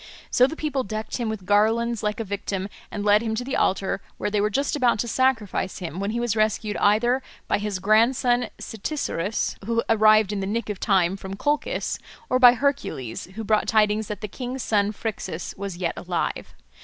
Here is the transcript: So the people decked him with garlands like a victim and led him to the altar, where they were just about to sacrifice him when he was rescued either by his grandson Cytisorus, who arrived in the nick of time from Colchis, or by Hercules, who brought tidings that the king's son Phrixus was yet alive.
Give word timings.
So 0.31 0.47
the 0.47 0.55
people 0.55 0.83
decked 0.83 1.17
him 1.17 1.29
with 1.29 1.45
garlands 1.45 2.01
like 2.01 2.19
a 2.19 2.23
victim 2.23 2.69
and 2.89 3.05
led 3.05 3.21
him 3.21 3.35
to 3.35 3.43
the 3.43 3.55
altar, 3.55 4.01
where 4.17 4.31
they 4.31 4.41
were 4.41 4.49
just 4.49 4.75
about 4.75 4.97
to 4.97 5.07
sacrifice 5.07 5.77
him 5.77 5.99
when 5.99 6.09
he 6.09 6.19
was 6.19 6.35
rescued 6.35 6.75
either 6.77 7.21
by 7.47 7.59
his 7.59 7.77
grandson 7.77 8.49
Cytisorus, 8.59 9.57
who 9.63 9.83
arrived 9.87 10.33
in 10.33 10.39
the 10.39 10.47
nick 10.47 10.71
of 10.71 10.79
time 10.79 11.17
from 11.17 11.35
Colchis, 11.35 11.99
or 12.31 12.39
by 12.39 12.53
Hercules, 12.53 13.25
who 13.35 13.43
brought 13.43 13.67
tidings 13.67 14.07
that 14.07 14.21
the 14.21 14.27
king's 14.27 14.63
son 14.63 14.91
Phrixus 14.91 15.55
was 15.55 15.77
yet 15.77 15.93
alive. 15.95 16.55